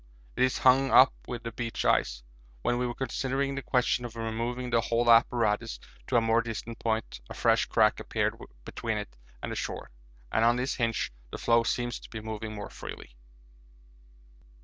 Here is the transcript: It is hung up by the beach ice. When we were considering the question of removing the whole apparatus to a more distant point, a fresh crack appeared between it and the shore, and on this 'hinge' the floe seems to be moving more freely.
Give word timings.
It 0.35 0.41
is 0.43 0.57
hung 0.57 0.89
up 0.89 1.13
by 1.27 1.37
the 1.37 1.51
beach 1.51 1.85
ice. 1.85 2.23
When 2.63 2.79
we 2.79 2.87
were 2.87 2.95
considering 2.95 3.53
the 3.53 3.61
question 3.61 4.03
of 4.03 4.15
removing 4.15 4.71
the 4.71 4.81
whole 4.81 5.11
apparatus 5.11 5.79
to 6.07 6.15
a 6.15 6.21
more 6.21 6.41
distant 6.41 6.79
point, 6.79 7.21
a 7.29 7.35
fresh 7.35 7.67
crack 7.67 7.99
appeared 7.99 8.33
between 8.65 8.97
it 8.97 9.15
and 9.43 9.51
the 9.51 9.55
shore, 9.55 9.91
and 10.31 10.43
on 10.43 10.55
this 10.55 10.73
'hinge' 10.73 11.11
the 11.29 11.37
floe 11.37 11.61
seems 11.61 11.99
to 11.99 12.09
be 12.09 12.19
moving 12.19 12.55
more 12.55 12.71
freely. 12.71 13.15